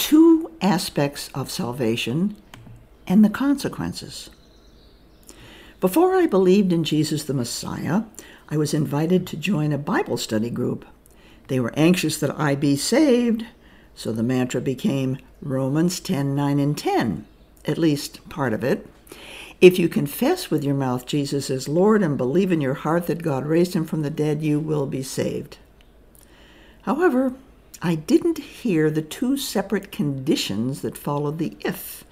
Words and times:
two 0.00 0.50
aspects 0.62 1.28
of 1.34 1.50
salvation 1.50 2.34
and 3.06 3.22
the 3.22 3.28
consequences. 3.28 4.30
Before 5.78 6.16
I 6.16 6.26
believed 6.26 6.72
in 6.72 6.84
Jesus 6.84 7.24
the 7.24 7.34
Messiah, 7.34 8.04
I 8.48 8.56
was 8.56 8.72
invited 8.72 9.26
to 9.26 9.36
join 9.36 9.72
a 9.72 9.78
Bible 9.78 10.16
study 10.16 10.48
group. 10.48 10.86
They 11.48 11.60
were 11.60 11.74
anxious 11.76 12.16
that 12.18 12.38
I 12.40 12.54
be 12.54 12.76
saved, 12.76 13.44
so 13.94 14.10
the 14.10 14.22
mantra 14.22 14.62
became 14.62 15.18
Romans 15.42 16.00
10 16.00 16.34
9 16.34 16.58
and 16.58 16.78
10, 16.78 17.26
at 17.66 17.76
least 17.76 18.26
part 18.30 18.54
of 18.54 18.64
it. 18.64 18.86
If 19.60 19.78
you 19.78 19.90
confess 19.90 20.50
with 20.50 20.64
your 20.64 20.74
mouth 20.74 21.04
Jesus 21.04 21.50
is 21.50 21.68
Lord 21.68 22.02
and 22.02 22.16
believe 22.16 22.50
in 22.50 22.62
your 22.62 22.72
heart 22.72 23.06
that 23.08 23.22
God 23.22 23.44
raised 23.44 23.74
him 23.74 23.84
from 23.84 24.00
the 24.00 24.08
dead, 24.08 24.40
you 24.40 24.58
will 24.58 24.86
be 24.86 25.02
saved. 25.02 25.58
However, 26.82 27.34
I 27.82 27.94
didn't 27.94 28.38
hear 28.38 28.90
the 28.90 29.00
two 29.00 29.38
separate 29.38 29.90
conditions 29.90 30.82
that 30.82 30.98
followed 30.98 31.38
the 31.38 31.56
if. 31.60 32.04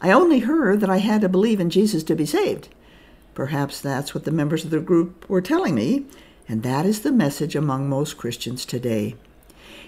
I 0.00 0.12
only 0.12 0.40
heard 0.40 0.80
that 0.80 0.90
I 0.90 0.98
had 0.98 1.22
to 1.22 1.28
believe 1.28 1.58
in 1.58 1.70
Jesus 1.70 2.04
to 2.04 2.14
be 2.14 2.24
saved. 2.24 2.68
Perhaps 3.34 3.80
that's 3.80 4.14
what 4.14 4.24
the 4.24 4.30
members 4.30 4.64
of 4.64 4.70
the 4.70 4.78
group 4.78 5.28
were 5.28 5.40
telling 5.40 5.74
me, 5.74 6.06
and 6.48 6.62
that 6.62 6.86
is 6.86 7.00
the 7.00 7.10
message 7.10 7.56
among 7.56 7.88
most 7.88 8.16
Christians 8.16 8.64
today. 8.64 9.16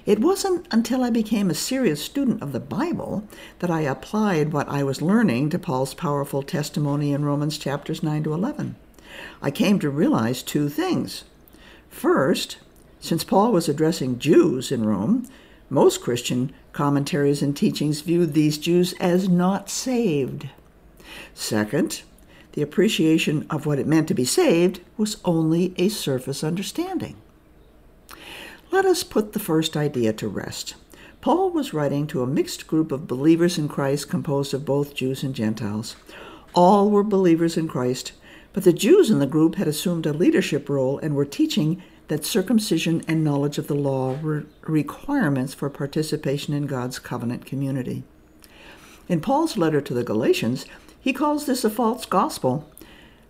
It 0.04 0.18
wasn't 0.18 0.66
until 0.72 1.04
I 1.04 1.10
became 1.10 1.48
a 1.48 1.54
serious 1.54 2.02
student 2.04 2.42
of 2.42 2.52
the 2.52 2.58
Bible 2.58 3.22
that 3.60 3.70
I 3.70 3.82
applied 3.82 4.52
what 4.52 4.68
I 4.68 4.82
was 4.82 5.00
learning 5.00 5.50
to 5.50 5.58
Paul's 5.58 5.94
powerful 5.94 6.42
testimony 6.42 7.12
in 7.12 7.24
Romans 7.24 7.56
chapters 7.56 8.02
9 8.02 8.24
to 8.24 8.34
11. 8.34 8.74
I 9.40 9.52
came 9.52 9.78
to 9.78 9.90
realize 9.90 10.42
two 10.42 10.68
things. 10.68 11.24
First, 11.88 12.58
since 13.00 13.24
Paul 13.24 13.52
was 13.52 13.68
addressing 13.68 14.18
Jews 14.18 14.70
in 14.70 14.84
Rome, 14.84 15.26
most 15.68 16.00
Christian 16.00 16.52
commentaries 16.72 17.42
and 17.42 17.56
teachings 17.56 18.02
viewed 18.02 18.34
these 18.34 18.58
Jews 18.58 18.92
as 19.00 19.28
not 19.28 19.70
saved. 19.70 20.48
Second, 21.34 22.02
the 22.52 22.62
appreciation 22.62 23.46
of 23.48 23.66
what 23.66 23.78
it 23.78 23.86
meant 23.86 24.08
to 24.08 24.14
be 24.14 24.24
saved 24.24 24.80
was 24.96 25.18
only 25.24 25.72
a 25.76 25.88
surface 25.88 26.42
understanding. 26.42 27.16
Let 28.70 28.84
us 28.84 29.02
put 29.02 29.32
the 29.32 29.38
first 29.38 29.76
idea 29.76 30.12
to 30.14 30.28
rest. 30.28 30.74
Paul 31.20 31.50
was 31.50 31.74
writing 31.74 32.06
to 32.08 32.22
a 32.22 32.26
mixed 32.26 32.66
group 32.66 32.92
of 32.92 33.06
believers 33.06 33.58
in 33.58 33.68
Christ 33.68 34.08
composed 34.08 34.54
of 34.54 34.64
both 34.64 34.94
Jews 34.94 35.22
and 35.22 35.34
Gentiles. 35.34 35.96
All 36.54 36.90
were 36.90 37.04
believers 37.04 37.56
in 37.56 37.68
Christ, 37.68 38.12
but 38.52 38.64
the 38.64 38.72
Jews 38.72 39.10
in 39.10 39.18
the 39.18 39.26
group 39.26 39.56
had 39.56 39.68
assumed 39.68 40.06
a 40.06 40.12
leadership 40.12 40.68
role 40.68 40.98
and 40.98 41.14
were 41.14 41.24
teaching 41.24 41.82
that 42.10 42.26
circumcision 42.26 43.02
and 43.06 43.22
knowledge 43.22 43.56
of 43.56 43.68
the 43.68 43.74
law 43.74 44.14
were 44.14 44.44
requirements 44.62 45.54
for 45.54 45.70
participation 45.70 46.52
in 46.52 46.66
God's 46.66 46.98
covenant 46.98 47.46
community. 47.46 48.02
In 49.08 49.20
Paul's 49.20 49.56
letter 49.56 49.80
to 49.80 49.94
the 49.94 50.02
Galatians, 50.02 50.66
he 51.00 51.12
calls 51.12 51.46
this 51.46 51.64
a 51.64 51.70
false 51.70 52.04
gospel. 52.04 52.68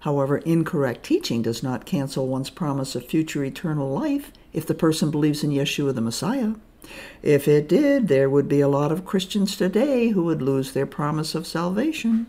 However, 0.00 0.38
incorrect 0.38 1.04
teaching 1.04 1.42
does 1.42 1.62
not 1.62 1.84
cancel 1.84 2.26
one's 2.26 2.48
promise 2.48 2.94
of 2.94 3.04
future 3.04 3.44
eternal 3.44 3.90
life 3.90 4.32
if 4.54 4.66
the 4.66 4.74
person 4.74 5.10
believes 5.10 5.44
in 5.44 5.50
Yeshua 5.50 5.94
the 5.94 6.00
Messiah. 6.00 6.54
If 7.22 7.46
it 7.46 7.68
did, 7.68 8.08
there 8.08 8.30
would 8.30 8.48
be 8.48 8.62
a 8.62 8.68
lot 8.68 8.90
of 8.90 9.04
Christians 9.04 9.56
today 9.56 10.08
who 10.08 10.24
would 10.24 10.40
lose 10.40 10.72
their 10.72 10.86
promise 10.86 11.34
of 11.34 11.46
salvation. 11.46 12.28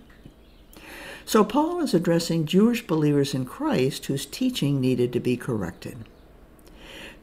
So, 1.23 1.45
Paul 1.45 1.79
is 1.79 1.93
addressing 1.93 2.45
Jewish 2.45 2.85
believers 2.85 3.33
in 3.33 3.45
Christ 3.45 4.07
whose 4.07 4.25
teaching 4.25 4.81
needed 4.81 5.13
to 5.13 5.21
be 5.21 5.37
corrected. 5.37 6.05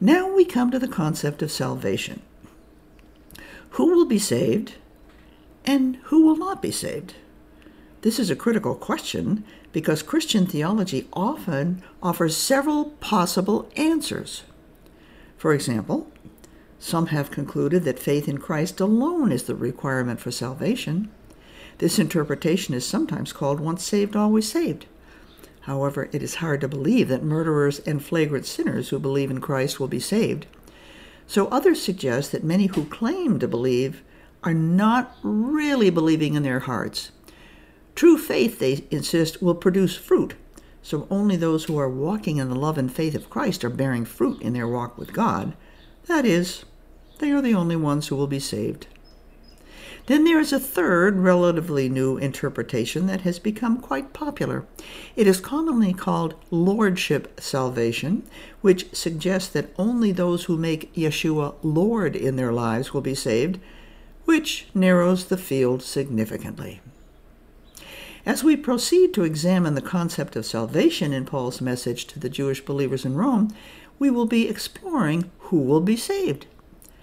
Now 0.01 0.33
we 0.33 0.45
come 0.45 0.71
to 0.71 0.79
the 0.79 0.87
concept 0.87 1.41
of 1.41 1.51
salvation. 1.51 2.21
Who 3.71 3.87
will 3.87 4.05
be 4.05 4.19
saved 4.19 4.75
and 5.65 5.97
who 6.03 6.25
will 6.25 6.37
not 6.37 6.61
be 6.61 6.71
saved? 6.71 7.15
This 8.01 8.17
is 8.17 8.29
a 8.29 8.35
critical 8.35 8.75
question 8.75 9.43
because 9.73 10.01
Christian 10.01 10.47
theology 10.47 11.07
often 11.11 11.83
offers 12.01 12.37
several 12.37 12.91
possible 13.01 13.69
answers. 13.75 14.43
For 15.37 15.53
example, 15.53 16.09
some 16.79 17.07
have 17.07 17.29
concluded 17.29 17.83
that 17.83 17.99
faith 17.99 18.29
in 18.29 18.37
Christ 18.37 18.79
alone 18.79 19.33
is 19.33 19.43
the 19.43 19.55
requirement 19.55 20.21
for 20.21 20.31
salvation. 20.31 21.11
This 21.79 21.99
interpretation 21.99 22.73
is 22.73 22.87
sometimes 22.87 23.33
called 23.33 23.59
once 23.59 23.83
saved, 23.83 24.15
always 24.15 24.49
saved. 24.49 24.85
However, 25.69 26.09
it 26.11 26.23
is 26.23 26.41
hard 26.41 26.61
to 26.61 26.67
believe 26.67 27.09
that 27.09 27.21
murderers 27.21 27.77
and 27.81 28.03
flagrant 28.03 28.47
sinners 28.47 28.89
who 28.89 28.97
believe 28.97 29.29
in 29.29 29.39
Christ 29.39 29.79
will 29.79 29.87
be 29.87 29.99
saved. 29.99 30.47
So 31.27 31.45
others 31.49 31.79
suggest 31.79 32.31
that 32.31 32.43
many 32.43 32.65
who 32.65 32.85
claim 32.85 33.37
to 33.37 33.47
believe 33.47 34.01
are 34.43 34.55
not 34.55 35.15
really 35.21 35.91
believing 35.91 36.33
in 36.33 36.41
their 36.41 36.61
hearts. 36.61 37.11
True 37.93 38.17
faith, 38.17 38.57
they 38.57 38.83
insist, 38.89 39.43
will 39.43 39.53
produce 39.53 39.95
fruit, 39.95 40.33
so 40.81 41.05
only 41.11 41.35
those 41.35 41.65
who 41.65 41.77
are 41.77 41.87
walking 41.87 42.37
in 42.37 42.49
the 42.49 42.55
love 42.55 42.79
and 42.79 42.91
faith 42.91 43.13
of 43.13 43.29
Christ 43.29 43.63
are 43.63 43.69
bearing 43.69 44.05
fruit 44.05 44.41
in 44.41 44.53
their 44.53 44.67
walk 44.67 44.97
with 44.97 45.13
God. 45.13 45.55
That 46.07 46.25
is, 46.25 46.65
they 47.19 47.29
are 47.29 47.43
the 47.43 47.53
only 47.53 47.75
ones 47.75 48.07
who 48.07 48.15
will 48.15 48.25
be 48.25 48.39
saved. 48.39 48.87
Then 50.05 50.23
there 50.23 50.39
is 50.39 50.51
a 50.51 50.59
third, 50.59 51.17
relatively 51.17 51.87
new 51.87 52.17
interpretation 52.17 53.05
that 53.07 53.21
has 53.21 53.37
become 53.39 53.79
quite 53.79 54.11
popular. 54.13 54.65
It 55.15 55.27
is 55.27 55.39
commonly 55.39 55.93
called 55.93 56.35
Lordship 56.49 57.39
salvation, 57.39 58.23
which 58.61 58.93
suggests 58.95 59.49
that 59.49 59.73
only 59.77 60.11
those 60.11 60.45
who 60.45 60.57
make 60.57 60.93
Yeshua 60.93 61.55
Lord 61.61 62.15
in 62.15 62.37
their 62.37 62.51
lives 62.51 62.93
will 62.93 63.01
be 63.01 63.15
saved, 63.15 63.59
which 64.25 64.67
narrows 64.73 65.25
the 65.25 65.37
field 65.37 65.83
significantly. 65.83 66.81
As 68.25 68.43
we 68.43 68.55
proceed 68.55 69.13
to 69.13 69.23
examine 69.23 69.75
the 69.75 69.81
concept 69.81 70.35
of 70.35 70.45
salvation 70.45 71.13
in 71.13 71.25
Paul's 71.25 71.61
message 71.61 72.05
to 72.07 72.19
the 72.19 72.29
Jewish 72.29 72.63
believers 72.63 73.05
in 73.05 73.15
Rome, 73.15 73.55
we 73.97 74.09
will 74.09 74.25
be 74.25 74.47
exploring 74.47 75.31
who 75.39 75.59
will 75.59 75.81
be 75.81 75.95
saved, 75.95 76.45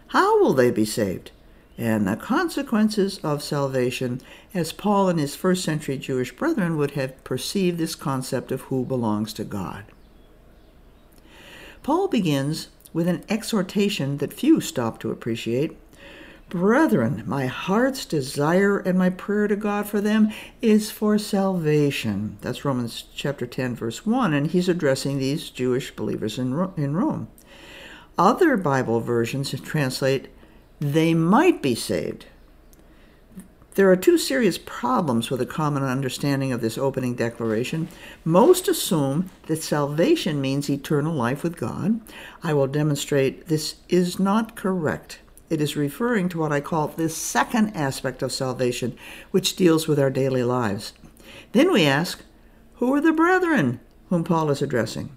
how 0.08 0.40
will 0.40 0.52
they 0.52 0.70
be 0.70 0.84
saved, 0.84 1.30
and 1.78 2.06
the 2.06 2.16
consequences 2.16 3.18
of 3.22 3.42
salvation 3.42 4.20
as 4.54 4.72
Paul 4.72 5.08
and 5.08 5.18
his 5.18 5.36
first 5.36 5.64
century 5.64 5.98
Jewish 5.98 6.34
brethren 6.34 6.76
would 6.76 6.92
have 6.92 7.22
perceived 7.24 7.78
this 7.78 7.94
concept 7.94 8.50
of 8.50 8.62
who 8.62 8.84
belongs 8.84 9.32
to 9.34 9.44
God. 9.44 9.84
Paul 11.82 12.08
begins 12.08 12.68
with 12.92 13.06
an 13.06 13.24
exhortation 13.28 14.18
that 14.18 14.32
few 14.32 14.60
stop 14.60 14.98
to 15.00 15.10
appreciate 15.10 15.76
Brethren, 16.48 17.24
my 17.26 17.46
heart's 17.46 18.04
desire 18.06 18.78
and 18.78 18.96
my 18.96 19.10
prayer 19.10 19.48
to 19.48 19.56
God 19.56 19.88
for 19.88 20.00
them 20.00 20.30
is 20.62 20.92
for 20.92 21.18
salvation. 21.18 22.38
That's 22.40 22.64
Romans 22.64 23.06
chapter 23.16 23.48
10, 23.48 23.74
verse 23.74 24.06
1, 24.06 24.32
and 24.32 24.46
he's 24.46 24.68
addressing 24.68 25.18
these 25.18 25.50
Jewish 25.50 25.90
believers 25.96 26.38
in, 26.38 26.54
Rome. 26.54 27.26
Other 28.16 28.56
Bible 28.56 29.00
versions 29.00 29.50
translate, 29.60 30.28
they 30.80 31.14
might 31.14 31.62
be 31.62 31.74
saved. 31.74 32.26
There 33.74 33.90
are 33.90 33.96
two 33.96 34.16
serious 34.16 34.58
problems 34.58 35.30
with 35.30 35.40
a 35.40 35.46
common 35.46 35.82
understanding 35.82 36.50
of 36.50 36.62
this 36.62 36.78
opening 36.78 37.14
declaration. 37.14 37.88
Most 38.24 38.68
assume 38.68 39.30
that 39.48 39.62
salvation 39.62 40.40
means 40.40 40.70
eternal 40.70 41.14
life 41.14 41.42
with 41.42 41.58
God. 41.58 42.00
I 42.42 42.54
will 42.54 42.66
demonstrate 42.66 43.48
this 43.48 43.76
is 43.88 44.18
not 44.18 44.56
correct 44.56 45.20
it 45.48 45.60
is 45.60 45.76
referring 45.76 46.28
to 46.30 46.38
what 46.38 46.52
I 46.52 46.60
call 46.60 46.88
this 46.88 47.16
second 47.16 47.70
aspect 47.76 48.22
of 48.22 48.32
salvation, 48.32 48.96
which 49.30 49.56
deals 49.56 49.86
with 49.86 49.98
our 49.98 50.10
daily 50.10 50.42
lives. 50.42 50.92
Then 51.52 51.72
we 51.72 51.86
ask, 51.86 52.22
who 52.74 52.92
are 52.94 53.00
the 53.00 53.12
brethren 53.12 53.80
whom 54.08 54.24
Paul 54.24 54.50
is 54.50 54.60
addressing? 54.60 55.15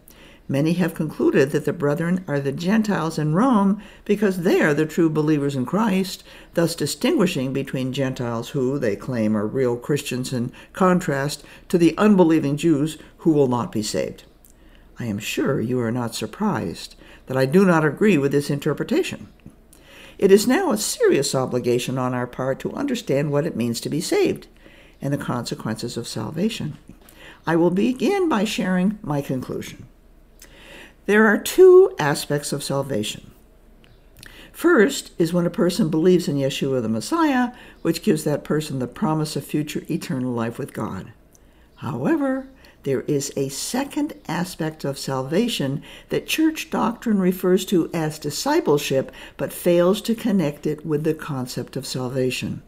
Many 0.52 0.74
have 0.74 0.96
concluded 0.96 1.52
that 1.52 1.66
the 1.66 1.74
brethren 1.74 2.26
are 2.28 2.40
the 2.40 2.52
Gentiles 2.52 3.20
in 3.20 3.36
Rome 3.36 3.80
because 4.04 4.40
they 4.40 4.62
are 4.62 4.74
the 4.74 4.88
true 4.88 5.08
believers 5.08 5.56
in 5.56 5.64
Christ, 5.64 6.24
thus 6.56 6.74
distinguishing 6.74 7.54
between 7.54 7.94
Gentiles 7.94 8.50
who 8.50 8.80
they 8.80 8.96
claim 8.96 9.38
are 9.38 9.46
real 9.46 9.78
Christians 9.78 10.34
in 10.34 10.52
contrast 10.74 11.44
to 11.68 11.78
the 11.78 11.96
unbelieving 12.00 12.58
Jews 12.58 12.98
who 13.18 13.32
will 13.32 13.48
not 13.48 13.72
be 13.72 13.84
saved. 13.84 14.24
I 14.98 15.06
am 15.06 15.20
sure 15.20 15.62
you 15.62 15.80
are 15.82 15.92
not 15.92 16.16
surprised 16.16 16.96
that 17.28 17.38
I 17.38 17.46
do 17.46 17.64
not 17.64 17.86
agree 17.86 18.18
with 18.18 18.32
this 18.32 18.50
interpretation. 18.50 19.28
It 20.18 20.32
is 20.32 20.48
now 20.48 20.72
a 20.72 20.78
serious 20.80 21.36
obligation 21.36 22.00
on 22.00 22.16
our 22.16 22.26
part 22.26 22.60
to 22.62 22.74
understand 22.74 23.32
what 23.32 23.46
it 23.46 23.56
means 23.56 23.80
to 23.82 23.90
be 23.90 24.02
saved 24.02 24.48
and 25.00 25.14
the 25.14 25.18
consequences 25.18 25.96
of 25.96 26.08
salvation. 26.08 26.76
I 27.46 27.56
will 27.56 27.70
begin 27.70 28.28
by 28.28 28.46
sharing 28.46 28.98
my 29.04 29.22
conclusion. 29.22 29.86
There 31.10 31.26
are 31.26 31.40
two 31.40 31.96
aspects 31.98 32.54
of 32.54 32.62
salvation. 32.62 33.32
First 34.52 35.10
is 35.18 35.34
when 35.34 35.48
a 35.48 35.50
person 35.50 35.90
believes 35.90 36.28
in 36.28 36.36
Yeshua 36.36 36.84
the 36.84 36.88
Messiah, 36.88 37.50
which 37.82 38.04
gives 38.04 38.26
that 38.26 38.44
person 38.44 38.78
the 38.78 38.86
promise 38.86 39.36
of 39.36 39.44
future 39.44 39.82
eternal 39.90 40.32
life 40.32 40.60
with 40.60 40.72
God. 40.72 41.12
However, 41.78 42.46
there 42.84 43.02
is 43.08 43.34
a 43.36 43.50
second 43.50 44.14
aspect 44.28 44.86
of 44.86 45.00
salvation 45.00 45.82
that 46.10 46.28
church 46.28 46.70
doctrine 46.70 47.18
refers 47.18 47.66
to 47.66 47.90
as 47.92 48.20
discipleship, 48.20 49.12
but 49.36 49.52
fails 49.52 50.04
to 50.04 50.14
connect 50.14 50.68
it 50.68 50.86
with 50.86 51.06
the 51.06 51.16
concept 51.16 51.76
of 51.76 51.88
salvation. 51.88 52.62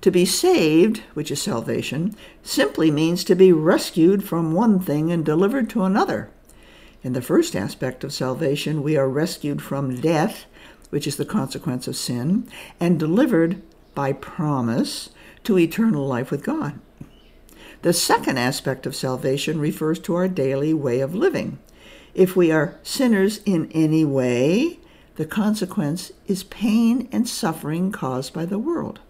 To 0.00 0.10
be 0.10 0.24
saved, 0.24 1.02
which 1.12 1.30
is 1.30 1.42
salvation, 1.42 2.16
simply 2.42 2.90
means 2.90 3.22
to 3.24 3.34
be 3.34 3.52
rescued 3.52 4.24
from 4.24 4.54
one 4.54 4.80
thing 4.80 5.12
and 5.12 5.26
delivered 5.26 5.68
to 5.68 5.82
another. 5.82 6.30
In 7.08 7.14
the 7.14 7.22
first 7.22 7.56
aspect 7.56 8.04
of 8.04 8.12
salvation, 8.12 8.82
we 8.82 8.94
are 8.98 9.08
rescued 9.08 9.62
from 9.62 9.98
death, 9.98 10.44
which 10.90 11.06
is 11.06 11.16
the 11.16 11.24
consequence 11.24 11.88
of 11.88 11.96
sin, 11.96 12.46
and 12.78 12.98
delivered 13.00 13.62
by 13.94 14.12
promise 14.12 15.08
to 15.44 15.58
eternal 15.58 16.06
life 16.06 16.30
with 16.30 16.44
God. 16.44 16.78
The 17.80 17.94
second 17.94 18.36
aspect 18.36 18.84
of 18.84 18.94
salvation 18.94 19.58
refers 19.58 19.98
to 20.00 20.16
our 20.16 20.28
daily 20.28 20.74
way 20.74 21.00
of 21.00 21.14
living. 21.14 21.58
If 22.12 22.36
we 22.36 22.52
are 22.52 22.78
sinners 22.82 23.40
in 23.46 23.72
any 23.72 24.04
way, 24.04 24.78
the 25.16 25.24
consequence 25.24 26.12
is 26.26 26.42
pain 26.44 27.08
and 27.10 27.26
suffering 27.26 27.90
caused 27.90 28.34
by 28.34 28.44
the 28.44 28.58
world. 28.58 29.00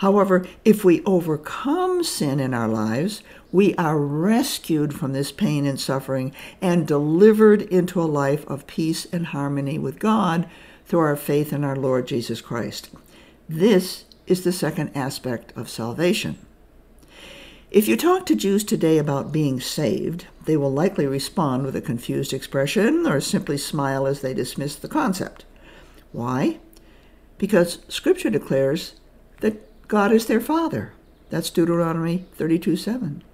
However, 0.00 0.46
if 0.64 0.82
we 0.82 1.04
overcome 1.04 2.02
sin 2.04 2.40
in 2.40 2.54
our 2.54 2.68
lives, 2.68 3.22
we 3.52 3.74
are 3.74 3.98
rescued 3.98 4.94
from 4.94 5.12
this 5.12 5.30
pain 5.30 5.66
and 5.66 5.78
suffering 5.78 6.34
and 6.62 6.86
delivered 6.86 7.60
into 7.60 8.00
a 8.00 8.04
life 8.04 8.46
of 8.46 8.66
peace 8.66 9.06
and 9.12 9.26
harmony 9.26 9.78
with 9.78 9.98
God 9.98 10.48
through 10.86 11.00
our 11.00 11.16
faith 11.16 11.52
in 11.52 11.64
our 11.64 11.76
Lord 11.76 12.06
Jesus 12.06 12.40
Christ. 12.40 12.88
This 13.46 14.06
is 14.26 14.42
the 14.42 14.52
second 14.52 14.96
aspect 14.96 15.52
of 15.54 15.68
salvation. 15.68 16.38
If 17.70 17.86
you 17.86 17.98
talk 17.98 18.24
to 18.24 18.34
Jews 18.34 18.64
today 18.64 18.96
about 18.96 19.32
being 19.32 19.60
saved, 19.60 20.28
they 20.46 20.56
will 20.56 20.72
likely 20.72 21.06
respond 21.06 21.66
with 21.66 21.76
a 21.76 21.82
confused 21.82 22.32
expression 22.32 23.06
or 23.06 23.20
simply 23.20 23.58
smile 23.58 24.06
as 24.06 24.22
they 24.22 24.32
dismiss 24.32 24.76
the 24.76 24.88
concept. 24.88 25.44
Why? 26.10 26.58
Because 27.36 27.80
Scripture 27.88 28.30
declares 28.30 28.94
that 29.40 29.66
God 29.90 30.12
is 30.12 30.26
their 30.26 30.40
Father. 30.40 30.92
That's 31.30 31.50
Deuteronomy 31.50 32.24
32 32.36 32.76
7. 32.76 33.24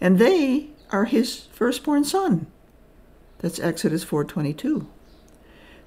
And 0.00 0.18
they 0.18 0.70
are 0.88 1.04
his 1.04 1.42
firstborn 1.52 2.04
son. 2.04 2.46
That's 3.40 3.60
Exodus 3.60 4.02
4:22. 4.02 4.86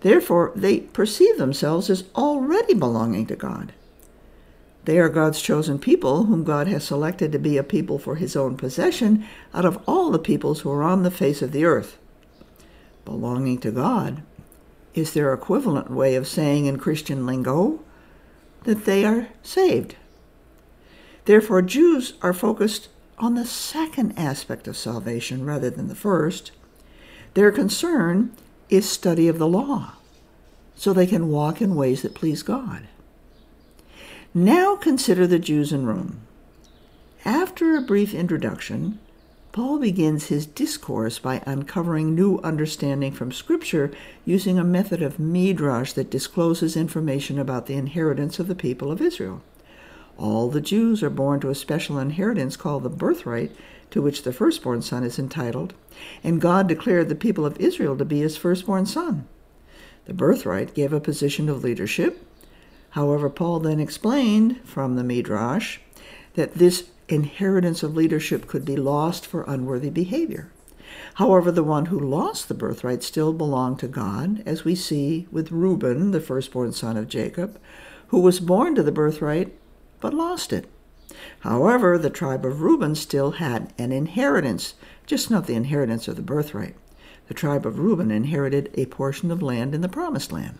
Therefore, 0.02 0.52
they 0.56 0.82
perceive 0.82 1.40
themselves 1.40 1.90
as 1.90 2.04
already 2.16 2.76
belonging 2.76 3.26
to 3.26 3.36
God. 3.36 3.74
They 4.86 5.00
are 5.00 5.10
God's 5.10 5.42
chosen 5.42 5.80
people, 5.80 6.26
whom 6.26 6.44
God 6.44 6.68
has 6.68 6.84
selected 6.84 7.32
to 7.32 7.40
be 7.40 7.58
a 7.58 7.64
people 7.64 7.98
for 7.98 8.18
his 8.18 8.36
own 8.36 8.56
possession 8.56 9.26
out 9.52 9.66
of 9.66 9.80
all 9.88 10.12
the 10.12 10.20
peoples 10.20 10.60
who 10.60 10.70
are 10.70 10.84
on 10.84 11.02
the 11.02 11.10
face 11.10 11.42
of 11.42 11.52
the 11.52 11.66
earth. 11.66 11.98
Belonging 13.04 13.58
to 13.62 13.72
God 13.72 14.22
is 14.94 15.14
their 15.14 15.34
equivalent 15.34 15.90
way 15.90 16.14
of 16.14 16.28
saying 16.28 16.68
in 16.68 16.78
Christian 16.78 17.26
lingo 17.26 17.80
that 18.68 18.84
they 18.84 19.06
are 19.06 19.30
saved. 19.42 19.96
Therefore, 21.24 21.62
Jews 21.62 22.16
are 22.22 22.34
focused 22.34 22.90
on 23.18 23.36
the 23.36 23.46
second 23.46 24.20
aspect 24.20 24.68
of 24.68 24.76
salvation 24.76 25.46
rather 25.46 25.70
than 25.70 25.88
the 25.88 25.96
first. 25.96 26.52
Their 27.34 27.50
concern 27.50 28.34
is 28.70 28.88
study 28.88 29.30
of 29.30 29.40
the 29.40 29.48
law, 29.48 29.94
so 30.76 30.92
they 30.92 31.08
can 31.08 31.30
walk 31.30 31.62
in 31.62 31.76
ways 31.76 32.02
that 32.02 32.14
please 32.14 32.44
God. 32.44 32.90
Now 34.34 34.76
consider 34.76 35.26
the 35.26 35.40
Jews 35.40 35.72
in 35.72 35.86
Rome. 35.86 36.20
After 37.24 37.78
a 37.78 37.82
brief 37.82 38.14
introduction, 38.14 39.00
Paul 39.58 39.80
begins 39.80 40.28
his 40.28 40.46
discourse 40.46 41.18
by 41.18 41.42
uncovering 41.48 42.14
new 42.14 42.38
understanding 42.44 43.12
from 43.12 43.32
Scripture 43.32 43.90
using 44.24 44.60
a 44.60 44.64
method 44.64 45.02
of 45.02 45.18
midrash 45.18 45.94
that 45.94 46.12
discloses 46.12 46.78
information 46.78 47.40
about 47.40 47.66
the 47.66 47.74
inheritance 47.74 48.38
of 48.38 48.48
the 48.48 48.54
people 48.54 48.92
of 48.92 49.02
Israel. 49.02 49.42
All 50.16 50.52
the 50.52 50.62
Jews 50.62 51.02
are 51.02 51.10
born 51.10 51.40
to 51.40 51.50
a 51.50 51.56
special 51.56 51.98
inheritance 51.98 52.56
called 52.56 52.84
the 52.84 52.90
birthright, 52.90 53.52
to 53.90 54.00
which 54.00 54.22
the 54.22 54.32
firstborn 54.32 54.84
son 54.84 55.04
is 55.04 55.18
entitled, 55.18 55.74
and 56.24 56.40
God 56.40 56.68
declared 56.68 57.10
the 57.10 57.16
people 57.16 57.44
of 57.44 57.60
Israel 57.60 57.98
to 57.98 58.06
be 58.06 58.20
his 58.20 58.38
firstborn 58.38 58.86
son. 58.86 59.28
The 60.06 60.14
birthright 60.14 60.76
gave 60.76 60.94
a 60.94 61.00
position 61.00 61.50
of 61.50 61.64
leadership, 61.64 62.24
However, 62.92 63.28
Paul 63.28 63.62
then 63.62 63.80
explained 63.80 64.60
from 64.64 64.96
the 64.96 65.04
Midrash 65.04 65.80
that 66.36 66.54
this 66.54 66.90
inheritance 67.10 67.84
of 67.84 67.96
leadership 67.96 68.48
could 68.48 68.66
be 68.66 68.76
lost 68.76 69.26
for 69.26 69.44
unworthy 69.44 69.90
behavior. 69.90 70.52
However, 71.16 71.52
the 71.52 71.64
one 71.64 71.88
who 71.88 72.00
lost 72.00 72.48
the 72.48 72.54
birthright 72.54 73.04
still 73.04 73.34
belonged 73.34 73.80
to 73.80 73.88
God, 73.88 74.42
as 74.46 74.64
we 74.64 74.76
see 74.76 75.28
with 75.32 75.52
Reuben, 75.52 76.12
the 76.12 76.22
firstborn 76.22 76.72
son 76.74 76.98
of 76.98 77.10
Jacob, 77.10 77.60
who 78.08 78.20
was 78.20 78.40
born 78.40 78.76
to 78.76 78.84
the 78.84 78.92
birthright 78.92 79.58
but 80.00 80.14
lost 80.14 80.54
it. 80.54 80.70
However, 81.42 81.98
the 81.98 82.10
tribe 82.10 82.46
of 82.46 82.62
Reuben 82.62 82.96
still 82.96 83.32
had 83.32 83.74
an 83.78 83.92
inheritance, 83.92 84.76
just 85.06 85.32
not 85.32 85.48
the 85.48 85.56
inheritance 85.56 86.08
of 86.08 86.16
the 86.16 86.22
birthright. 86.22 86.76
The 87.28 87.34
tribe 87.34 87.66
of 87.66 87.80
Reuben 87.80 88.12
inherited 88.12 88.70
a 88.76 88.86
portion 88.86 89.32
of 89.32 89.42
land 89.42 89.76
in 89.76 89.82
the 89.82 89.90
promised 89.90 90.32
land. 90.32 90.60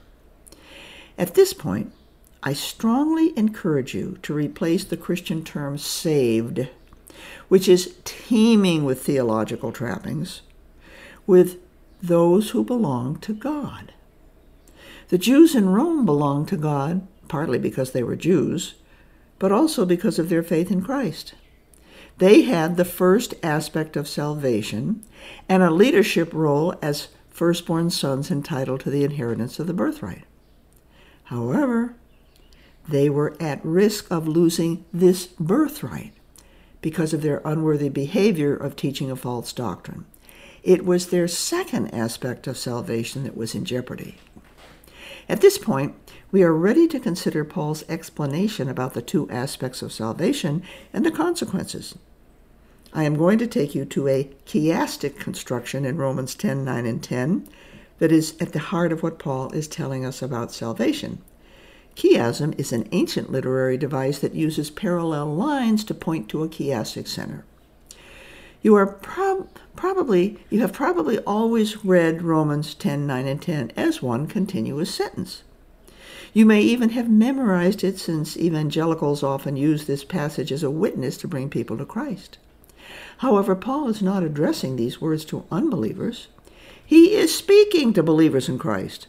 At 1.18 1.34
this 1.34 1.54
point, 1.54 1.94
I 2.44 2.54
strongly 2.54 3.38
encourage 3.38 3.94
you 3.94 4.18
to 4.24 4.34
replace 4.34 4.84
the 4.84 4.98
Christian 4.98 5.44
term 5.44 5.78
saved, 5.78 6.68
which 7.48 7.68
is 7.68 7.96
teeming 8.04 8.86
with 8.86 9.04
theological 9.04 9.72
trappings, 9.72 10.42
with 11.26 11.60
those 12.02 12.52
who 12.52 12.64
belong 12.64 13.18
to 13.20 13.34
God. 13.34 13.94
The 15.10 15.18
Jews 15.18 15.56
in 15.56 15.70
Rome 15.70 16.06
belonged 16.06 16.48
to 16.50 16.58
God 16.58 17.08
partly 17.28 17.60
because 17.60 17.92
they 17.92 18.04
were 18.04 18.16
Jews, 18.16 18.76
but 19.40 19.52
also 19.52 19.86
because 19.86 20.20
of 20.20 20.30
their 20.30 20.44
faith 20.44 20.72
in 20.72 20.82
Christ. 20.82 21.34
They 22.18 22.44
had 22.44 22.78
the 22.78 22.86
first 22.86 23.36
aspect 23.44 23.96
of 23.96 24.08
salvation 24.08 25.04
and 25.48 25.62
a 25.62 25.70
leadership 25.70 26.34
role 26.34 26.74
as 26.82 27.10
firstborn 27.30 27.90
sons 27.92 28.32
entitled 28.32 28.80
to 28.82 28.90
the 28.90 29.04
inheritance 29.04 29.60
of 29.60 29.68
the 29.68 29.74
birthright. 29.74 30.24
However, 31.26 31.96
they 32.88 33.10
were 33.10 33.36
at 33.40 33.64
risk 33.66 34.10
of 34.12 34.28
losing 34.28 34.86
this 34.94 35.28
birthright 35.28 36.14
because 36.82 37.14
of 37.14 37.22
their 37.22 37.42
unworthy 37.44 37.90
behavior 37.90 38.56
of 38.56 38.76
teaching 38.76 39.12
a 39.12 39.16
false 39.16 39.52
doctrine. 39.52 40.06
It 40.64 40.86
was 40.86 41.08
their 41.08 41.28
second 41.28 41.94
aspect 41.94 42.48
of 42.48 42.58
salvation 42.58 43.24
that 43.24 43.38
was 43.38 43.56
in 43.56 43.66
jeopardy. 43.66 44.16
At 45.30 45.42
this 45.42 45.58
point, 45.58 45.96
we 46.32 46.44
are 46.44 46.54
ready 46.54 46.88
to 46.88 47.00
consider 47.00 47.44
Paul's 47.44 47.84
explanation 47.90 48.70
about 48.70 48.94
the 48.94 49.02
two 49.02 49.30
aspects 49.30 49.82
of 49.82 49.92
salvation 49.92 50.64
and 50.94 51.06
the 51.06 51.12
consequences. 51.12 51.96
I 52.94 53.04
am 53.04 53.16
going 53.16 53.38
to 53.40 53.48
take 53.48 53.76
you 53.76 53.86
to 53.86 54.08
a 54.08 54.30
chiastic 54.46 55.20
construction 55.20 55.86
in 55.86 55.98
Romans 55.98 56.36
10 56.36 56.64
9 56.64 56.86
and 56.86 57.04
10 57.04 57.48
that 58.00 58.12
is 58.12 58.36
at 58.40 58.54
the 58.54 58.60
heart 58.60 58.92
of 58.92 59.04
what 59.04 59.20
Paul 59.20 59.52
is 59.52 59.68
telling 59.68 60.06
us 60.06 60.22
about 60.22 60.54
salvation. 60.54 61.22
Chiasm 61.98 62.54
is 62.60 62.72
an 62.72 62.88
ancient 62.92 63.32
literary 63.32 63.76
device 63.76 64.20
that 64.20 64.36
uses 64.36 64.70
parallel 64.70 65.34
lines 65.34 65.84
to 65.86 65.96
point 65.96 66.30
to 66.30 66.44
a 66.44 66.48
chiastic 66.48 67.08
center. 67.08 67.44
You 68.62 68.76
are 68.76 68.86
prob- 68.86 69.50
probably 69.76 70.38
you 70.52 70.60
have 70.60 70.74
probably 70.74 71.18
always 71.22 71.84
read 71.84 72.22
Romans 72.22 72.76
10, 72.76 73.08
9, 73.08 73.26
and 73.26 73.42
10 73.42 73.72
as 73.76 74.00
one 74.00 74.28
continuous 74.28 74.94
sentence. 74.94 75.42
You 76.34 76.46
may 76.46 76.62
even 76.62 76.90
have 76.90 77.10
memorized 77.10 77.84
it 77.84 77.98
since 77.98 78.38
evangelicals 78.38 79.24
often 79.24 79.58
use 79.58 79.86
this 79.86 80.04
passage 80.04 80.52
as 80.52 80.62
a 80.62 80.70
witness 80.70 81.18
to 81.18 81.28
bring 81.28 81.50
people 81.50 81.80
to 81.80 81.86
Christ. 81.86 82.38
However, 83.18 83.56
Paul 83.56 83.90
is 83.90 84.04
not 84.04 84.22
addressing 84.22 84.76
these 84.76 85.02
words 85.02 85.26
to 85.26 85.46
unbelievers. 85.50 86.28
He 86.86 87.16
is 87.16 87.34
speaking 87.34 87.92
to 87.94 88.04
believers 88.04 88.48
in 88.48 88.60
Christ 88.60 89.08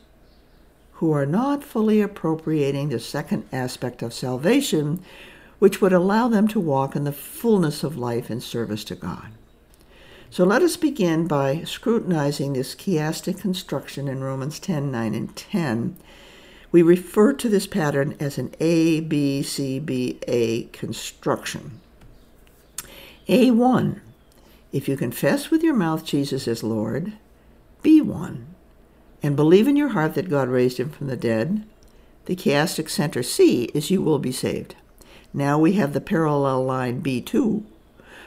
who 0.99 1.13
are 1.13 1.27
not 1.27 1.63
fully 1.63 2.01
appropriating 2.01 2.89
the 2.89 2.99
second 2.99 3.49
aspect 3.53 4.03
of 4.03 4.13
salvation, 4.13 5.01
which 5.61 5.81
would 5.81 5.93
allow 5.93 6.27
them 6.27 6.49
to 6.49 6.59
walk 6.59 6.97
in 6.97 7.05
the 7.05 7.13
fullness 7.13 7.85
of 7.85 7.97
life 7.97 8.29
in 8.33 8.41
service 8.41 8.83
to 8.83 8.97
God. 8.97 9.29
So 10.29 10.45
let 10.45 10.61
us 10.61 10.77
begin 10.77 11.29
by 11.29 11.63
scrutinizing 11.63 12.53
this 12.53 12.75
chiastic 12.75 13.39
construction 13.39 14.09
in 14.09 14.25
Romans 14.25 14.59
10 14.59 14.91
9 14.91 15.15
and 15.15 15.37
10. 15.37 15.97
We 16.73 16.83
refer 16.83 17.33
to 17.33 17.49
this 17.49 17.69
pattern 17.69 18.17
as 18.19 18.37
an 18.37 18.53
A, 18.59 18.99
B, 18.99 19.45
C, 19.45 19.79
B, 19.79 20.19
A 20.27 20.65
construction. 20.65 21.81
A1, 23.29 24.01
if 24.73 24.89
you 24.89 24.97
confess 24.97 25.49
with 25.49 25.63
your 25.63 25.75
mouth 25.75 26.05
Jesus 26.05 26.49
as 26.49 26.65
Lord, 26.65 27.13
B1, 27.85 28.48
and 29.23 29.37
believe 29.37 29.67
in 29.69 29.77
your 29.77 29.89
heart 29.89 30.15
that 30.15 30.31
God 30.31 30.49
raised 30.49 30.79
him 30.79 30.91
from 30.91 31.09
the 31.09 31.17
dead, 31.17 31.65
the 32.27 32.37
chiastic 32.37 32.89
center 32.91 33.23
C 33.23 33.65
is 33.75 33.91
you 33.91 34.03
will 34.03 34.19
be 34.19 34.33
saved. 34.33 34.77
Now 35.33 35.59
we 35.59 35.73
have 35.73 35.93
the 35.93 36.01
parallel 36.01 36.65
line 36.65 37.03
B2. 37.03 37.65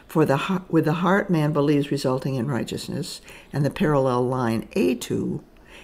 For 0.08 0.26
the 0.26 0.62
with 0.70 0.86
the 0.86 0.94
heart 0.94 1.30
man 1.30 1.54
believes 1.54 1.92
resulting 1.92 2.36
in 2.36 2.48
righteousness, 2.48 3.22
and 3.54 3.64
the 3.64 3.70
parallel 3.70 4.28
line 4.28 4.68
A2, 4.76 5.42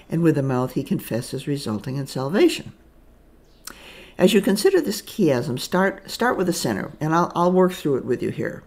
and 0.10 0.22
with 0.22 0.36
the 0.36 0.44
mouth 0.44 0.74
he 0.74 0.84
confesses 0.84 1.48
resulting 1.48 1.96
in 1.96 2.08
salvation. 2.08 2.74
As 4.18 4.34
you 4.34 4.42
consider 4.42 4.82
this 4.82 5.02
chiasm, 5.02 5.60
start 5.60 6.10
start 6.12 6.38
with 6.38 6.48
the 6.48 6.54
center, 6.54 6.92
and 7.00 7.14
I'll, 7.16 7.32
I'll 7.36 7.52
work 7.52 7.72
through 7.72 7.98
it 7.98 8.06
with 8.06 8.22
you 8.22 8.30
here. 8.30 8.64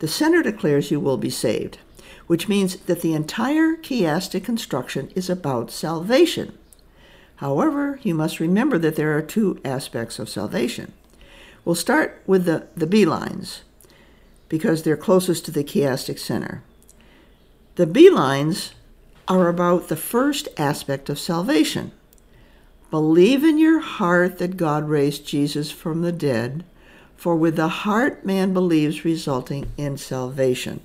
The 0.00 0.08
center 0.08 0.42
declares 0.42 0.90
you 0.90 1.00
will 1.00 1.18
be 1.18 1.30
saved, 1.30 1.78
which 2.26 2.48
means 2.48 2.76
that 2.76 3.02
the 3.02 3.14
entire 3.14 3.76
chiastic 3.76 4.44
construction 4.44 5.10
is 5.14 5.30
about 5.30 5.70
salvation. 5.70 6.56
However, 7.36 8.00
you 8.02 8.14
must 8.14 8.40
remember 8.40 8.78
that 8.78 8.96
there 8.96 9.16
are 9.16 9.22
two 9.22 9.60
aspects 9.64 10.18
of 10.18 10.28
salvation. 10.28 10.92
We'll 11.64 11.74
start 11.74 12.22
with 12.26 12.44
the, 12.44 12.66
the 12.76 12.86
B 12.86 13.04
lines 13.04 13.62
because 14.48 14.82
they're 14.82 14.96
closest 14.96 15.44
to 15.44 15.50
the 15.50 15.64
chiastic 15.64 16.18
center. 16.18 16.62
The 17.74 17.86
B 17.86 18.08
lines 18.08 18.72
are 19.28 19.48
about 19.48 19.88
the 19.88 19.96
first 19.96 20.48
aspect 20.56 21.10
of 21.10 21.18
salvation. 21.18 21.92
Believe 22.90 23.42
in 23.42 23.58
your 23.58 23.80
heart 23.80 24.38
that 24.38 24.56
God 24.56 24.88
raised 24.88 25.26
Jesus 25.26 25.70
from 25.70 26.02
the 26.02 26.12
dead, 26.12 26.64
for 27.16 27.34
with 27.34 27.56
the 27.56 27.68
heart 27.68 28.24
man 28.24 28.52
believes, 28.52 29.04
resulting 29.04 29.72
in 29.76 29.96
salvation. 29.96 30.80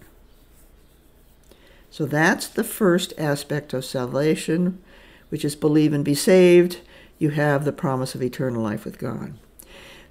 So 1.91 2.05
that's 2.05 2.47
the 2.47 2.63
first 2.63 3.13
aspect 3.17 3.73
of 3.73 3.85
salvation, 3.85 4.81
which 5.29 5.43
is 5.43 5.55
believe 5.55 5.91
and 5.93 6.05
be 6.05 6.15
saved. 6.15 6.79
You 7.19 7.29
have 7.31 7.65
the 7.65 7.73
promise 7.73 8.15
of 8.15 8.23
eternal 8.23 8.63
life 8.63 8.85
with 8.85 8.97
God. 8.97 9.33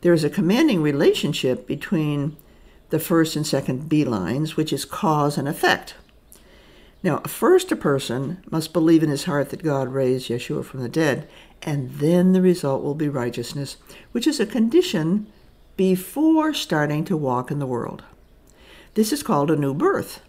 There 0.02 0.12
is 0.12 0.22
a 0.22 0.30
commanding 0.30 0.82
relationship 0.82 1.66
between 1.66 2.36
the 2.90 2.98
first 2.98 3.34
and 3.34 3.46
second 3.46 3.88
B 3.88 4.04
lines, 4.04 4.56
which 4.56 4.72
is 4.72 4.84
cause 4.84 5.38
and 5.38 5.48
effect. 5.48 5.94
Now, 7.02 7.20
first, 7.20 7.72
a 7.72 7.76
person 7.76 8.44
must 8.50 8.74
believe 8.74 9.02
in 9.02 9.08
his 9.08 9.24
heart 9.24 9.48
that 9.50 9.62
God 9.62 9.88
raised 9.88 10.28
Yeshua 10.28 10.64
from 10.64 10.80
the 10.80 10.88
dead, 10.88 11.28
and 11.62 11.90
then 11.92 12.32
the 12.32 12.42
result 12.42 12.82
will 12.82 12.94
be 12.94 13.08
righteousness, 13.08 13.78
which 14.12 14.26
is 14.26 14.38
a 14.38 14.44
condition 14.44 15.26
before 15.76 16.52
starting 16.52 17.06
to 17.06 17.16
walk 17.16 17.50
in 17.50 17.58
the 17.58 17.66
world. 17.66 18.04
This 18.94 19.12
is 19.12 19.22
called 19.22 19.50
a 19.50 19.56
new 19.56 19.72
birth, 19.72 20.20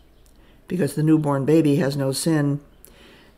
because 0.72 0.94
the 0.94 1.04
newborn 1.04 1.44
baby 1.44 1.76
has 1.76 1.98
no 1.98 2.14
sin. 2.14 2.62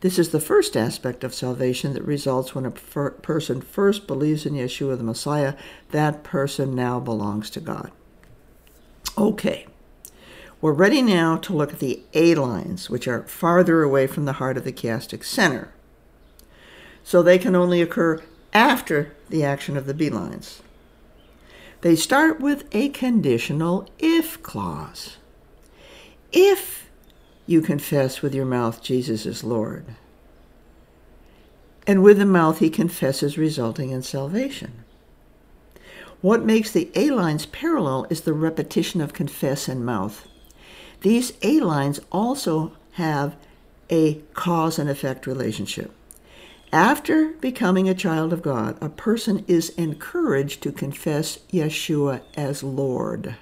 This 0.02 0.20
is 0.20 0.28
the 0.28 0.38
first 0.38 0.76
aspect 0.76 1.24
of 1.24 1.34
salvation 1.34 1.92
that 1.94 2.04
results 2.04 2.54
when 2.54 2.64
a 2.64 2.70
per- 2.70 3.10
person 3.10 3.60
first 3.60 4.06
believes 4.06 4.46
in 4.46 4.54
Yeshua 4.54 4.96
the 4.96 5.02
Messiah. 5.02 5.56
That 5.90 6.22
person 6.22 6.76
now 6.76 7.00
belongs 7.00 7.50
to 7.50 7.58
God. 7.58 7.90
Okay. 9.18 9.66
We're 10.60 10.70
ready 10.70 11.02
now 11.02 11.36
to 11.38 11.52
look 11.52 11.72
at 11.72 11.80
the 11.80 12.04
A 12.14 12.36
lines, 12.36 12.88
which 12.88 13.08
are 13.08 13.24
farther 13.24 13.82
away 13.82 14.06
from 14.06 14.26
the 14.26 14.34
heart 14.34 14.56
of 14.56 14.62
the 14.62 14.72
chiastic 14.72 15.24
center. 15.24 15.74
So 17.02 17.20
they 17.20 17.38
can 17.38 17.56
only 17.56 17.82
occur 17.82 18.22
after 18.52 19.12
the 19.28 19.42
action 19.42 19.76
of 19.76 19.86
the 19.86 19.94
B 19.94 20.08
lines. 20.08 20.62
They 21.80 21.96
start 21.96 22.38
with 22.38 22.64
a 22.70 22.90
conditional 22.90 23.90
if 23.98 24.40
clause. 24.44 25.16
If 26.30 26.84
you 27.46 27.60
confess 27.60 28.22
with 28.22 28.34
your 28.34 28.46
mouth 28.46 28.82
Jesus 28.82 29.26
is 29.26 29.44
Lord, 29.44 29.86
and 31.86 32.02
with 32.02 32.18
the 32.18 32.26
mouth 32.26 32.58
he 32.58 32.70
confesses, 32.70 33.36
resulting 33.36 33.90
in 33.90 34.02
salvation. 34.02 34.84
What 36.20 36.44
makes 36.44 36.70
the 36.70 36.90
A 36.94 37.10
lines 37.10 37.44
parallel 37.44 38.06
is 38.08 38.22
the 38.22 38.32
repetition 38.32 39.02
of 39.02 39.12
confess 39.12 39.68
and 39.68 39.84
mouth. 39.84 40.26
These 41.02 41.34
A 41.42 41.60
lines 41.60 42.00
also 42.10 42.72
have 42.92 43.36
a 43.90 44.14
cause 44.32 44.78
and 44.78 44.88
effect 44.88 45.26
relationship. 45.26 45.92
After 46.72 47.34
becoming 47.34 47.88
a 47.88 47.94
child 47.94 48.32
of 48.32 48.40
God, 48.40 48.78
a 48.82 48.88
person 48.88 49.44
is 49.46 49.68
encouraged 49.70 50.62
to 50.62 50.72
confess 50.72 51.38
Yeshua 51.52 52.22
as 52.36 52.62
Lord. 52.62 53.36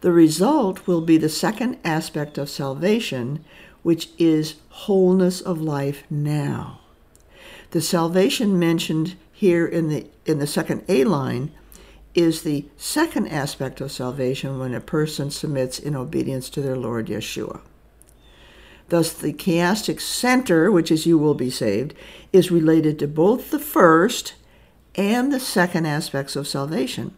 The 0.00 0.12
result 0.12 0.86
will 0.86 1.02
be 1.02 1.18
the 1.18 1.28
second 1.28 1.78
aspect 1.84 2.38
of 2.38 2.48
salvation, 2.48 3.44
which 3.82 4.08
is 4.18 4.56
wholeness 4.68 5.40
of 5.40 5.60
life 5.60 6.04
now. 6.08 6.80
The 7.72 7.80
salvation 7.80 8.58
mentioned 8.58 9.16
here 9.32 9.66
in 9.66 9.88
the 9.88 10.06
in 10.26 10.38
the 10.38 10.46
second 10.46 10.84
A 10.88 11.04
line 11.04 11.50
is 12.14 12.42
the 12.42 12.64
second 12.76 13.28
aspect 13.28 13.80
of 13.80 13.92
salvation 13.92 14.58
when 14.58 14.74
a 14.74 14.80
person 14.80 15.30
submits 15.30 15.78
in 15.78 15.94
obedience 15.94 16.50
to 16.50 16.60
their 16.60 16.76
Lord 16.76 17.06
Yeshua. 17.06 17.60
Thus, 18.88 19.12
the 19.12 19.32
chiastic 19.32 20.00
center, 20.00 20.72
which 20.72 20.90
is 20.90 21.06
you 21.06 21.16
will 21.16 21.34
be 21.34 21.50
saved, 21.50 21.94
is 22.32 22.50
related 22.50 22.98
to 22.98 23.06
both 23.06 23.50
the 23.50 23.60
first 23.60 24.34
and 24.96 25.32
the 25.32 25.38
second 25.38 25.86
aspects 25.86 26.34
of 26.34 26.48
salvation. 26.48 27.14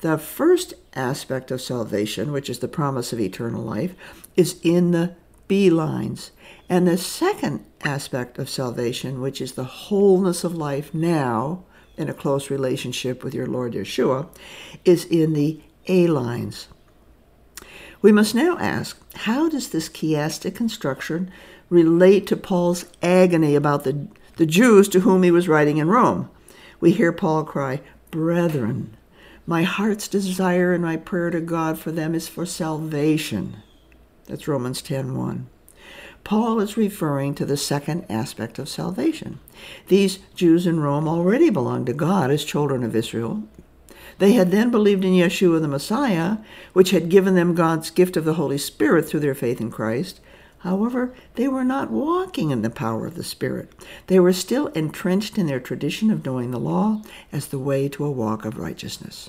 The 0.00 0.18
first 0.18 0.74
aspect 0.94 1.50
of 1.50 1.60
salvation, 1.60 2.32
which 2.32 2.50
is 2.50 2.58
the 2.58 2.68
promise 2.68 3.12
of 3.12 3.20
eternal 3.20 3.62
life, 3.62 3.94
is 4.36 4.60
in 4.62 4.90
the 4.90 5.14
B 5.48 5.70
lines. 5.70 6.30
And 6.68 6.86
the 6.86 6.98
second 6.98 7.64
aspect 7.82 8.38
of 8.38 8.48
salvation, 8.48 9.20
which 9.20 9.40
is 9.40 9.52
the 9.52 9.64
wholeness 9.64 10.44
of 10.44 10.54
life 10.54 10.92
now, 10.94 11.64
in 11.96 12.08
a 12.08 12.14
close 12.14 12.50
relationship 12.50 13.22
with 13.22 13.34
your 13.34 13.46
Lord 13.46 13.72
Yeshua 13.72 14.28
is 14.84 15.04
in 15.04 15.32
the 15.32 15.60
A 15.86 16.06
lines. 16.06 16.68
We 18.02 18.12
must 18.12 18.34
now 18.34 18.58
ask 18.58 18.98
how 19.14 19.48
does 19.48 19.68
this 19.68 19.88
chiastic 19.88 20.54
construction 20.54 21.30
relate 21.70 22.26
to 22.26 22.36
Paul's 22.36 22.86
agony 23.02 23.54
about 23.54 23.84
the, 23.84 24.08
the 24.36 24.46
Jews 24.46 24.88
to 24.88 25.00
whom 25.00 25.22
he 25.22 25.30
was 25.30 25.48
writing 25.48 25.78
in 25.78 25.88
Rome? 25.88 26.28
We 26.80 26.90
hear 26.92 27.12
Paul 27.12 27.44
cry, 27.44 27.80
Brethren, 28.10 28.96
my 29.46 29.62
heart's 29.62 30.08
desire 30.08 30.72
and 30.72 30.82
my 30.82 30.96
prayer 30.96 31.30
to 31.30 31.40
God 31.40 31.78
for 31.78 31.92
them 31.92 32.14
is 32.14 32.28
for 32.28 32.46
salvation. 32.46 33.56
That's 34.26 34.48
Romans 34.48 34.80
10 34.80 35.16
1. 35.16 35.48
Paul 36.24 36.60
is 36.60 36.78
referring 36.78 37.34
to 37.34 37.44
the 37.44 37.58
second 37.58 38.06
aspect 38.08 38.58
of 38.58 38.68
salvation. 38.68 39.40
These 39.88 40.20
Jews 40.34 40.66
in 40.66 40.80
Rome 40.80 41.06
already 41.06 41.50
belonged 41.50 41.86
to 41.86 41.92
God 41.92 42.30
as 42.30 42.44
children 42.44 42.82
of 42.82 42.96
Israel. 42.96 43.42
They 44.18 44.32
had 44.32 44.50
then 44.50 44.70
believed 44.70 45.04
in 45.04 45.12
Yeshua 45.12 45.60
the 45.60 45.68
Messiah, 45.68 46.38
which 46.72 46.92
had 46.92 47.10
given 47.10 47.34
them 47.34 47.54
God's 47.54 47.90
gift 47.90 48.16
of 48.16 48.24
the 48.24 48.34
Holy 48.34 48.58
Spirit 48.58 49.06
through 49.06 49.20
their 49.20 49.34
faith 49.34 49.60
in 49.60 49.70
Christ. 49.70 50.20
However, 50.64 51.12
they 51.34 51.46
were 51.46 51.62
not 51.62 51.90
walking 51.90 52.50
in 52.50 52.62
the 52.62 52.70
power 52.70 53.06
of 53.06 53.16
the 53.16 53.22
Spirit. 53.22 53.70
They 54.06 54.18
were 54.18 54.32
still 54.32 54.68
entrenched 54.68 55.36
in 55.36 55.46
their 55.46 55.60
tradition 55.60 56.10
of 56.10 56.24
knowing 56.24 56.52
the 56.52 56.58
law 56.58 57.02
as 57.30 57.48
the 57.48 57.58
way 57.58 57.86
to 57.90 58.04
a 58.04 58.10
walk 58.10 58.46
of 58.46 58.56
righteousness. 58.56 59.28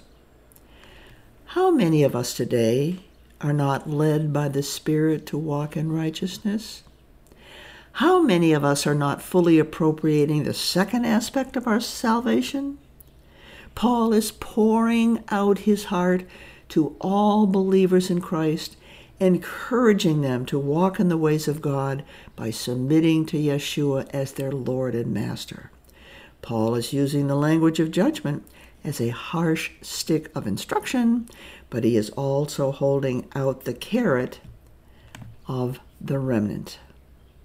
How 1.47 1.71
many 1.71 2.03
of 2.03 2.15
us 2.15 2.33
today 2.33 2.99
are 3.41 3.51
not 3.51 3.89
led 3.89 4.31
by 4.31 4.47
the 4.47 4.63
Spirit 4.63 5.25
to 5.25 5.37
walk 5.37 5.75
in 5.75 5.91
righteousness? 5.91 6.83
How 7.91 8.21
many 8.21 8.53
of 8.53 8.63
us 8.63 8.87
are 8.87 8.95
not 8.95 9.21
fully 9.21 9.59
appropriating 9.59 10.43
the 10.43 10.53
second 10.53 11.03
aspect 11.03 11.57
of 11.57 11.67
our 11.67 11.81
salvation? 11.81 12.77
Paul 13.75 14.13
is 14.13 14.31
pouring 14.31 15.21
out 15.27 15.59
his 15.59 15.85
heart 15.85 16.23
to 16.69 16.95
all 17.01 17.45
believers 17.45 18.09
in 18.09 18.21
Christ, 18.21 18.77
encouraging 19.19 20.21
them 20.21 20.45
to 20.45 20.59
walk 20.59 20.99
in 20.99 21.09
the 21.09 21.17
ways 21.17 21.47
of 21.47 21.61
God 21.61 22.03
by 22.35 22.51
submitting 22.51 23.25
to 23.27 23.37
Yeshua 23.37 24.09
as 24.11 24.33
their 24.33 24.51
Lord 24.51 24.95
and 24.95 25.13
Master. 25.13 25.71
Paul 26.41 26.75
is 26.75 26.93
using 26.93 27.27
the 27.27 27.35
language 27.35 27.79
of 27.79 27.91
judgment 27.91 28.45
as 28.83 29.01
a 29.01 29.09
harsh 29.09 29.71
stick 29.81 30.29
of 30.35 30.45
instruction, 30.45 31.27
but 31.69 31.83
he 31.83 31.97
is 31.97 32.09
also 32.11 32.71
holding 32.71 33.27
out 33.35 33.63
the 33.63 33.73
carrot 33.73 34.39
of 35.47 35.79
the 35.99 36.19
remnant. 36.19 36.79